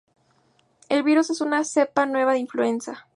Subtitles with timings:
[0.89, 3.07] El virus es una cepa nueva de influenza.